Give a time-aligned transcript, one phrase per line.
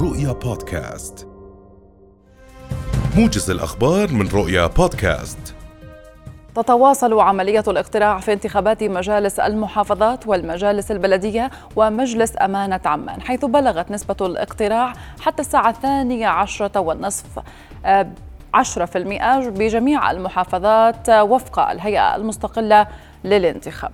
[0.00, 1.28] رؤيا بودكاست.
[3.16, 5.54] موجز الأخبار من رؤيا بودكاست.
[6.54, 14.16] تتواصل عملية الاقتراع في انتخابات مجالس المحافظات والمجالس البلدية ومجلس أمانة عمان حيث بلغت نسبة
[14.20, 17.42] الاقتراع حتى الساعة الثانية عشرة والنصف
[17.84, 18.06] آه،
[18.54, 22.86] عشرة في المئة بجميع المحافظات وفق الهيئة المستقلة
[23.24, 23.92] للانتخاب.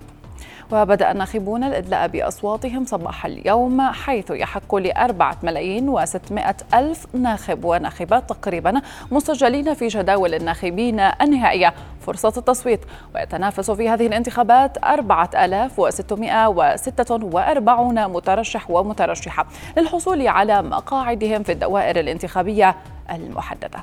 [0.71, 8.81] وبدأ الناخبون الإدلاء بأصواتهم صباح اليوم حيث يحق لأربعة ملايين وستمائة ألف ناخب وناخبات تقريبا
[9.11, 11.73] مسجلين في جداول الناخبين النهائية.
[12.01, 12.79] فرصة التصويت.
[13.15, 19.45] ويتنافس في هذه الانتخابات أربعة آلاف وستمائة وستة وأربعون مترشح ومترشحة
[19.77, 22.75] للحصول على مقاعدهم في الدوائر الانتخابية
[23.11, 23.79] المحددة.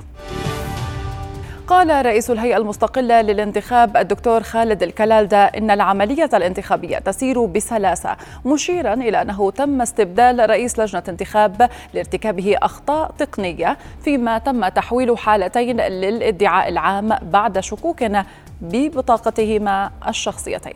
[1.67, 9.21] قال رئيس الهيئة المستقلة للانتخاب الدكتور خالد الكلالدة إن العملية الانتخابية تسير بسلاسة مشيرا إلى
[9.21, 17.17] أنه تم استبدال رئيس لجنة انتخاب لارتكابه أخطاء تقنية فيما تم تحويل حالتين للادعاء العام
[17.21, 18.03] بعد شكوك
[18.61, 20.73] ببطاقتهما الشخصيتين.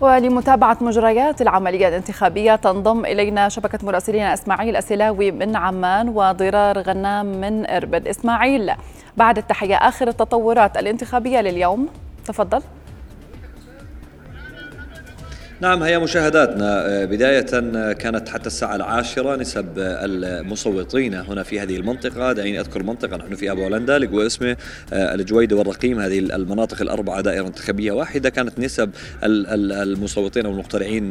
[0.00, 7.66] ولمتابعة مجريات العملية الانتخابية تنضم إلينا شبكة مراسلين إسماعيل السلاوي من عمان وضرار غنام من
[7.70, 8.72] إربد إسماعيل.
[9.16, 11.88] بعد التحية آخر التطورات الانتخابية لليوم.
[12.26, 12.62] تفضل.
[15.60, 16.86] نعم هي مشاهداتنا.
[16.86, 22.32] آه، بداية آه، كانت حتى الساعة العاشرة نسب المصوتين هنا في هذه المنطقة.
[22.32, 24.56] دعيني أذكر منطقة نحن في أبو هولندا لقوا اسمه
[24.92, 28.28] آه، الجويدة والرقيم هذه المناطق الأربعة دائرة انتخابية واحدة.
[28.28, 28.90] كانت نسب
[29.22, 31.08] المصوتين أو المقترعين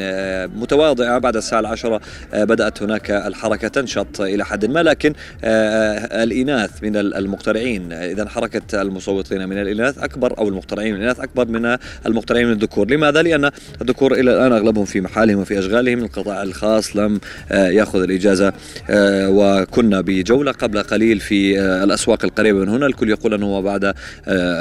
[0.47, 1.17] متواضعة.
[1.17, 2.01] بعد الساعة العاشرة
[2.33, 9.57] بدأت هناك الحركة تنشط إلى حد ما لكن الإناث من المقترعين إذا حركة المصوتين من
[9.57, 12.91] الإناث أكبر أو المقترعين من الإناث أكبر من المقترعين من الذكور.
[12.91, 13.51] لماذا؟ لأن
[13.81, 15.99] الذكور إلى الآن أغلبهم في محالهم وفي أشغالهم.
[15.99, 17.19] القطاع الخاص لم
[17.51, 18.53] آه، يأخذ الإجازة
[18.89, 22.85] آه، وكنا بجولة قبل قليل في آه، الأسواق القريبة من هنا.
[22.85, 23.93] الكل يقول أنه بعد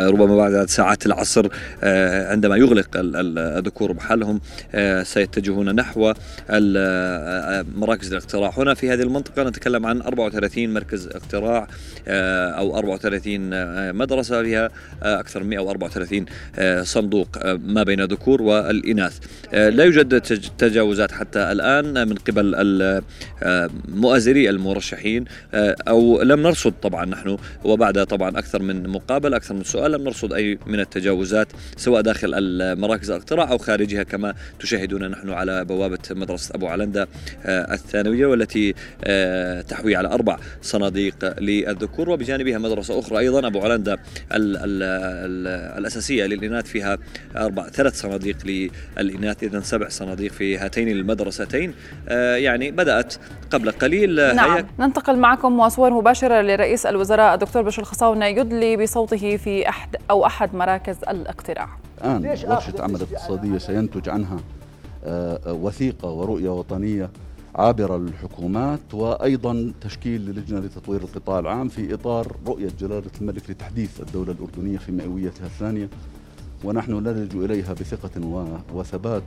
[0.06, 1.48] ربما بعد ساعات العصر
[2.32, 4.40] عندما يغلق الذكور محلهم
[5.02, 6.12] سيتجهون نحو
[7.76, 8.52] مراكز الاقتراع.
[8.56, 11.68] هنا في هذه المنطقة نتكلم عن 34 مركز اقتراع
[12.08, 14.70] أو 34 مدرسة فيها
[15.02, 16.24] أكثر من 134
[16.84, 19.18] صندوق ما بين الذكور والإناث.
[19.70, 20.20] لا يوجد
[20.58, 23.02] تجاوزات حتى الآن من قبل
[23.88, 25.24] مؤازري المرشحين
[25.88, 30.32] أو لم نرصد طبعا نحن وبعد طبعا أكثر من مقابل أكثر من سؤال لم نرصد
[30.32, 32.30] أي من التجاوزات سواء داخل
[32.78, 37.08] مراكز الاقتراع أو خارجها كما تشاهدون نحن على بوابة مدرسة أبو علندة
[37.46, 38.74] الثانوية والتي
[39.68, 43.98] تحوي على أربع صناديق للذكور وبجانبها مدرسة أخرى أيضا أبو علندة
[45.78, 46.98] الأساسية للإناث فيها
[47.36, 48.36] أربع ثلاث صناديق
[48.96, 49.44] للإناث.
[49.54, 51.74] إذا سبع صناديق في هاتين المدرستين.
[52.08, 53.14] آه، يعني بدأت
[53.50, 54.20] قبل قليل.
[54.20, 54.64] آه، نعم هي...
[54.78, 60.54] ننتقل معكم وصور مباشرة لرئيس الوزراء الدكتور بشر الخصاونة يدلي بصوته في أحد أو أحد
[60.54, 61.68] مراكز الاقتراع.
[62.00, 64.36] الآن ورشة عمل اقتصادية سينتج عنها
[65.04, 67.10] آه، وثيقة ورؤية وطنية
[67.54, 74.32] عابرة للحكومات وأيضا تشكيل لجنة لتطوير القطاع العام في إطار رؤية جلالة الملك لتحديث الدولة
[74.32, 75.88] الأردنية في مئويتها الثانية.
[76.64, 78.44] ونحن نلجأ إليها بثقة
[78.74, 79.22] وثبات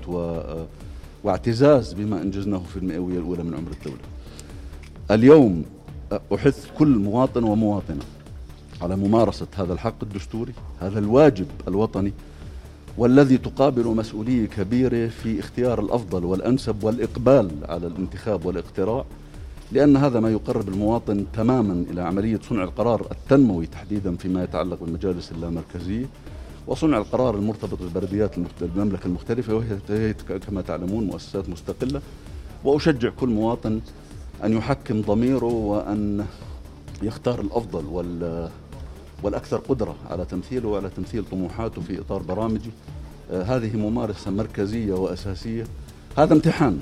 [1.23, 4.01] واعتزاز بما أنجزناه في المئوية الأولى من عمر الدولة.
[5.11, 5.65] اليوم
[6.35, 8.03] أحث كل مواطن ومواطنة
[8.81, 12.13] على ممارسة هذا الحق الدستوري هذا الواجب الوطني
[12.97, 19.05] والذي تقابل مسؤولية كبيرة في اختيار الأفضل والأنسب والإقبال على الانتخاب والاقتراع
[19.71, 25.31] لأن هذا ما يقرب المواطن تماما إلى عملية صنع القرار التنموي تحديدا فيما يتعلق بالمجالس
[25.31, 26.05] اللامركزية.
[26.67, 30.13] وصنع القرار المرتبط بالبلديات المملكة المختلفة وهي
[30.47, 32.01] كما تعلمون مؤسسات مستقلة.
[32.63, 33.81] وأشجع كل مواطن
[34.43, 36.25] أن يحكم ضميره وأن
[37.01, 38.49] يختار الأفضل وال
[39.23, 42.71] والأكثر قدرة على تمثيله وعلى تمثيل طموحاته في إطار برامجه.
[43.31, 45.63] آه هذه ممارسة مركزية وأساسية.
[46.17, 46.79] هذا امتحان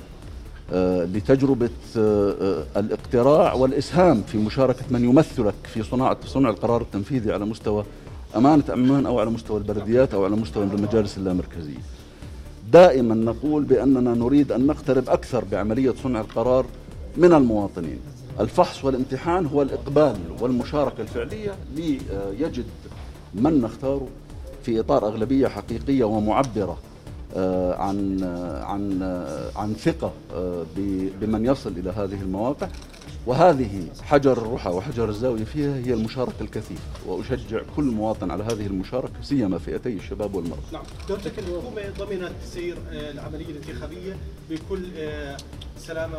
[0.72, 7.44] آه لتجربة آه الاقتراع والإسهام في مشاركة من يمثلك في صناعة صنع القرار التنفيذي على
[7.44, 7.84] مستوى
[8.36, 11.78] أمانة أمان أو على مستوى البلديات أو على مستوى المجالس اللامركزية.
[12.72, 16.66] دائما نقول بأننا نريد أن نقترب أكثر بعملية صنع القرار
[17.16, 17.98] من المواطنين.
[18.40, 22.66] الفحص والامتحان هو الإقبال والمشاركة الفعلية ليجد
[23.34, 24.08] من نختاره
[24.62, 26.78] في إطار أغلبية حقيقية ومعبرة
[27.78, 30.12] عن آه، عن آه، عن ثقة
[31.20, 32.68] بمن يصل إلى هذه المواقع.
[33.26, 39.22] وهذه حجر الرحى وحجر الزاوية فيها هي المشاركة الكثيفة وأشجع كل مواطن على هذه المشاركة
[39.22, 40.60] سيما فئتي الشباب والمرأة.
[40.72, 40.82] نعم.
[41.08, 44.16] دكتور الحكومة ضمنت سير آه، العملية الانتخابية
[44.50, 45.36] بكل آه،
[45.78, 46.18] سلامة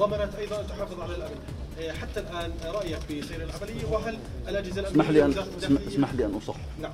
[0.00, 1.40] وضمنت أيضا أن تحافظ على الأمن.
[2.00, 4.18] حتى الآن رأيك في سير العملية وهل
[4.48, 5.34] الأجهزة الأمنية اسمح لي أن
[5.88, 6.92] اسمح لي أن أصح نعم.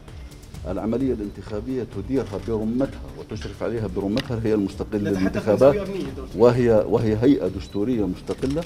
[0.69, 5.88] العملية الانتخابية تديرها برمتها وتشرف عليها برمتها هي المستقلة للانتخابات
[6.37, 8.62] وهي وهي هيئة دستورية مستقلة.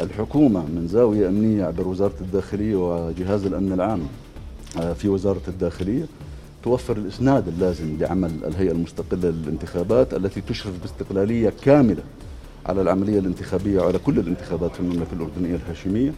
[0.00, 4.00] الحكومة من زاوية أمنية عبر وزارة الداخلية وجهاز الأمن العام
[4.80, 6.04] آه، في وزارة الداخلية
[6.64, 12.02] توفر الإسناد اللازم لعمل الهيئة المستقلة للانتخابات التي تشرف باستقلالية كاملة
[12.66, 16.12] على العملية الانتخابية وعلى كل الانتخابات في المملكة الأردنية الهاشمية.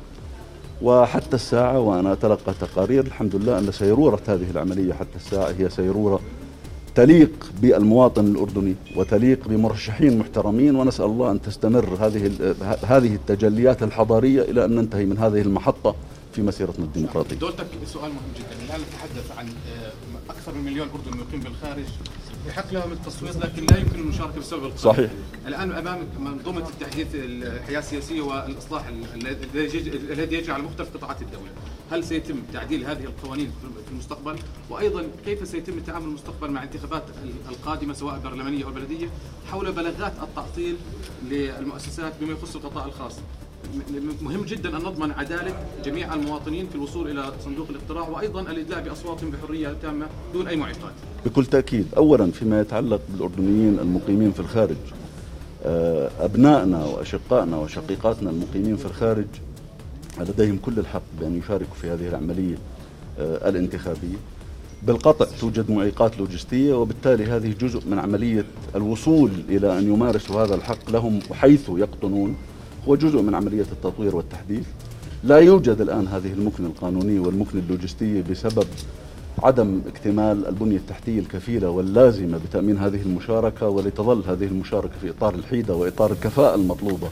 [0.83, 6.21] وحتى الساعة وأنا أتلقى تقارير الحمد لله أن سيرورة هذه العملية حتى الساعة هي سيرورة
[6.95, 12.31] تليق بالمواطن الأردني وتليق بمرشحين محترمين ونسأل الله أن تستمر هذه
[12.85, 15.95] هذه التجليات الحضارية إلى أن ننتهي من هذه المحطة.
[16.33, 17.37] في مسيرتنا الديمقراطية.
[17.37, 19.93] دولتك سؤال مهم جدا، الآن نتحدث عن آه،
[20.31, 21.85] أكثر من مليون أردني يقيم بالخارج
[22.49, 24.95] يحق لهم التصويت لكن لا يمكن المشاركة بسبب القانون.
[24.95, 25.11] صحيح
[25.47, 31.51] الآن امامك منظومة التحديث الحياة السياسية والإصلاح الذي يجري على مختلف قطاعات الدولة.
[31.91, 33.53] هل سيتم تعديل هذه القوانين
[33.87, 34.39] في المستقبل؟
[34.71, 37.03] وأيضا كيف سيتم التعامل المستقبل مع الانتخابات
[37.49, 39.09] القادمة سواء برلمانية أو بلدية
[39.51, 40.77] حول بلاغات التعطيل
[41.31, 43.15] للمؤسسات بما يخص القطاع الخاص؟
[44.23, 45.55] مهم جدا أن نضمن عدالة
[45.85, 50.93] جميع المواطنين في الوصول إلى صندوق الاقتراع وأيضا الادلاء باصواتهم بحرية تامة دون أي معيقات.
[51.27, 54.77] بكل تأكيد، اولا فيما يتعلق بالأردنيين المقيمين في الخارج
[55.65, 59.27] آه، أبنائنا وأشقائنا وشقيقاتنا المقيمين في الخارج
[60.21, 62.57] لديهم كل الحق بأن يشاركوا في هذه العملية
[63.19, 64.17] آه، الانتخابية.
[64.83, 68.45] بالقطع توجد معيقات لوجستية وبالتالي هذه جزء من عملية
[68.75, 72.37] الوصول إلى أن يمارسوا هذا الحق لهم حيث يقطنون
[72.89, 74.65] هو جزء من عملية التطوير والتحديث.
[75.25, 78.67] لا يوجد الآن هذه المكنة القانونية والمكنة اللوجستية بسبب
[79.43, 85.75] عدم اكتمال البنية التحتية الكفيلة واللازمة بتأمين هذه المشاركة ولتظل هذه المشاركة في إطار الحيدة
[85.75, 87.09] وإطار الكفاءة المطلوبة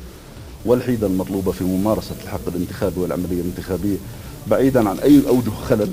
[0.64, 3.96] والحيدة المطلوبة في ممارسة الحق الانتخابي والعملية الانتخابية
[4.46, 5.90] بعيدا عن أي أوجه خلل.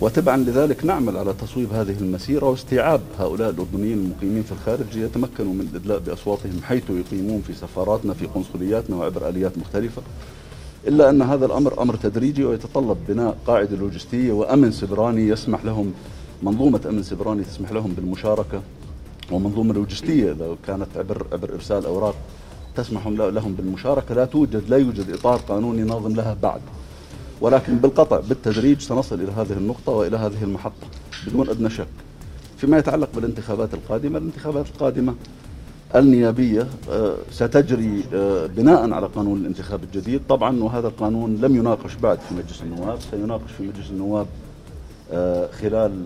[0.00, 5.60] وتبعا لذلك نعمل على تصويب هذه المسيرة واستيعاب هؤلاء الأردنيين المقيمين في الخارج ليتمكنوا من
[5.60, 10.02] الإدلاء بأصواتهم حيث يقيمون في سفاراتنا في قنصلياتنا وعبر آليات مختلفة.
[10.86, 15.92] إلا أن هذا الأمر أمر تدريجي ويتطلب بناء قاعدة لوجستية وأمن سبراني يسمح لهم
[16.42, 18.62] منظومة أمن سبراني تسمح لهم بالمشاركة
[19.30, 22.14] ومنظومة لوجستية لو كانت عبر عبر إرسال أوراق
[22.76, 24.14] تسمح لهم بالمشاركة.
[24.14, 26.60] لا توجد لا يوجد إطار قانوني ناظم لها بعد.
[27.40, 30.86] ولكن بالقطع بالتدريج سنصل إلى هذه النقطة وإلى هذه المحطة
[31.26, 31.86] بدون أدنى شك.
[32.56, 35.14] فيما يتعلق بالانتخابات القادمة الانتخابات القادمة
[35.94, 40.20] النيابية آه، ستجري آه، بناء على قانون الانتخاب الجديد.
[40.28, 44.26] طبعا وهذا القانون لم يناقش بعد في مجلس النواب سيناقش في مجلس النواب
[45.12, 46.04] آه، خلال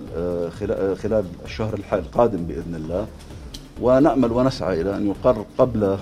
[0.96, 3.06] خلال الشهر القادم بإذن الله.
[3.80, 5.96] ونأمل ونسعى إلى أن يقر قبل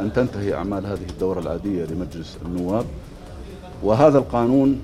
[0.00, 2.84] أن تنتهي أعمال هذه الدورة العادية لمجلس النواب.
[3.82, 4.80] وهذا القانون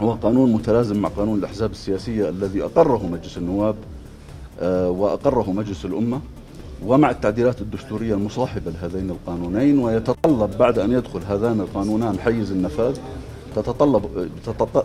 [0.00, 3.74] هو قانون متلازم مع قانون الأحزاب السياسية الذي أقره مجلس النواب
[4.60, 6.20] آه، وأقره مجلس الأمة
[6.86, 12.96] ومع التعديلات الدستورية المصاحبة لهذين القانونين ويتطلب بعد أن يدخل هذان القانونان حيز النفاذ
[13.56, 14.28] تتطلب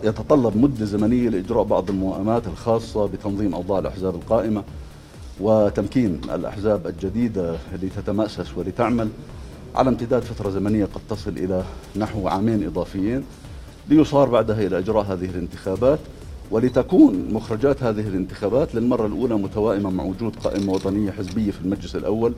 [0.04, 4.62] يتطلب مدة زمنية لإجراء بعض الموائمات الخاصة بتنظيم أوضاع الأحزاب القائمة
[5.40, 9.08] وتمكين الأحزاب الجديدة لتتمأسس ولتعمل
[9.74, 11.64] على امتداد فترة زمنية قد تصل إلى
[11.96, 13.24] نحو عامين إضافيين.
[13.88, 15.98] ليصار بعدها إلى إجراء هذه الانتخابات
[16.50, 22.32] ولتكون مخرجات هذه الانتخابات للمرة الأولى متوائمة مع وجود قائمة وطنية حزبية في المجلس الأول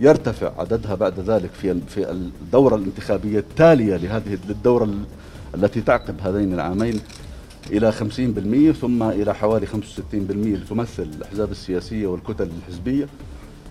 [0.00, 4.94] يرتفع عددها بعد ذلك في في الدورة الانتخابية التالية لهذه للدورة
[5.54, 7.00] التي تعقب هذين العامين
[7.70, 9.70] إلى 50% ثم إلى حوالي 65%
[10.34, 13.08] لتمثل الأحزاب السياسية والكتل الحزبية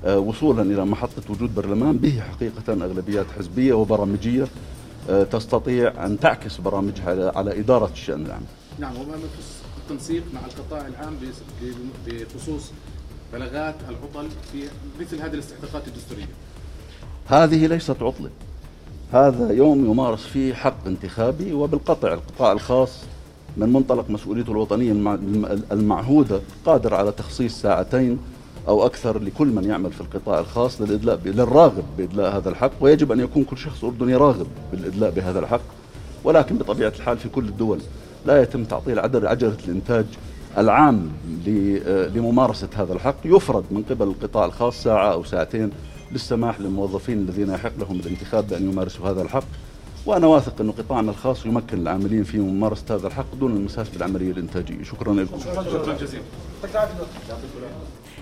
[0.05, 4.47] آه، وصولا إلى محطة وجود برلمان به حقيقة أغلبيات حزبية وبرامجية.
[5.31, 8.41] تستطيع أن تعكس برامجها على إدارة الشأن العام.
[8.79, 11.17] نعم وما يخص التنسيق مع القطاع العام
[12.07, 12.71] بخصوص
[13.33, 14.63] بلاغات العطل في
[14.99, 16.27] مثل هذه الاستحقاقات الدستورية.
[17.27, 18.29] هذه ليست عطلة.
[19.13, 22.99] هذا يوم يمارس فيه حق انتخابي وبالقطع القطاع الخاص
[23.57, 24.91] من منطلق مسؤوليته الوطنية
[25.71, 28.19] المعهودة قادر على تخصيص ساعتين
[28.67, 33.19] أو أكثر لكل من يعمل في القطاع الخاص للإدلاء للراغب بإدلاء هذا الحق ويجب أن
[33.19, 35.61] يكون كل شخص أردني راغب بالإدلاء بهذا الحق.
[36.23, 37.79] ولكن بطبيعة الحال في كل الدول
[38.25, 40.05] لا يتم تعطيل عجلة الإنتاج
[40.57, 41.11] العام
[42.15, 43.15] لممارسة هذا الحق.
[43.25, 45.71] يفرض من قبل القطاع الخاص ساعة أو ساعتين
[46.11, 49.43] للسماح للموظفين الذين يحق لهم الانتخاب بأن يمارسوا هذا الحق.
[50.05, 54.83] وأنا واثق انه قطاعنا الخاص يمكن العاملين في ممارسة هذا الحق دون المساس بالعملية الإنتاجية.
[54.83, 55.39] شكرا لكم.
[55.39, 56.23] شكرا جزيلا.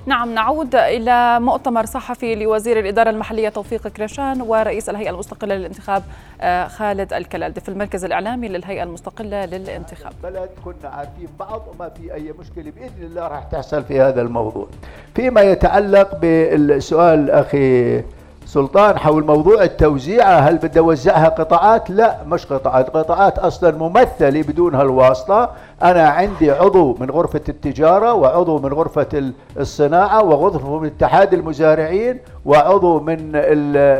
[0.08, 6.04] نعم نعود إلى مؤتمر صحفي لوزير الإدارة المحلية توفيق كريشان ورئيس الهيئة المستقلة للانتخاب
[6.42, 10.14] آه، خالد الكلالدي في المركز الإعلامي للهيئة المستقلة للانتخاب.
[10.24, 14.68] بلد كنا عارفين بعض وما في أي مشكلة بإذن الله راح تحصل في هذا الموضوع.
[15.16, 18.02] فيما يتعلق بالسؤال أخي
[18.46, 22.90] سلطان حول موضوع التوزيع هل بدي اوزعها قطاعات؟ لا مش قطاعات.
[22.90, 25.50] قطاعات أصلا ممثلة بدون هالواسطة.
[25.84, 33.00] أنا عندي عضو من غرفة التجارة وعضو من غرفة الصناعة وغرفه من اتحاد المزارعين وعضو
[33.00, 33.32] من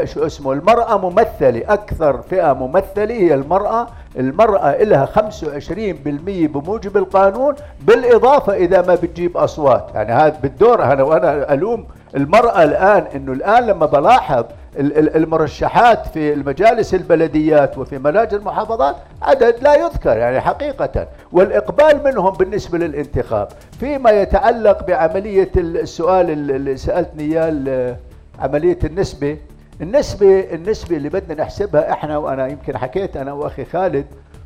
[0.06, 1.62] شو اسمه المرأة ممثلة.
[1.68, 3.88] أكثر فئة ممثلة هي المرأة.
[4.20, 9.86] المرأة لها 25% بموجب القانون بالإضافة إذا ما بتجيب أصوات.
[9.96, 14.46] يعني هذا بالدور أنا وأنا ألوم المرأة الآن أنه الآن لما بلاحظ
[15.16, 21.08] المرشحات في المجالس البلديات وفي ملاجئ المحافظات عدد لا يذكر يعني حقيقة.
[21.32, 23.48] والإقبال منهم بالنسبة للانتخاب.
[23.80, 27.96] فيما يتعلق بعملية السؤال اللي سألتني إياه
[28.40, 29.38] عملية النسبة
[29.82, 34.06] النسبة النسبة اللي بدنا نحسبها إحنا وأنا يمكن حكيت أنا وأخي خالد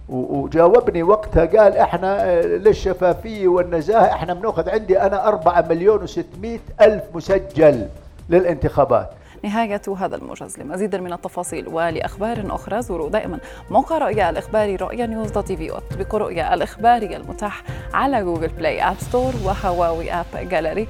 [0.09, 7.03] وجاوبني وقتها قال إحنا آه، للشفافية والنزاهة إحنا بنأخذ عندي أنا 4 مليون و600 ألف
[7.13, 7.87] مسجل
[8.29, 9.09] للانتخابات.
[9.43, 13.39] نهاية هذا الموجز لمزيد من التفاصيل ولأخبار أخرى زوروا دائما
[13.69, 17.63] موقع رؤيا الإخباري رؤيا نيوز دوت تي في واطبقوا رؤيا الإخباري المتاح
[17.93, 20.87] على Google Play App Store و Huawei AppGallery.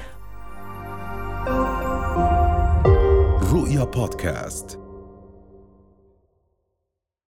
[3.54, 4.80] رؤيا بودكاست.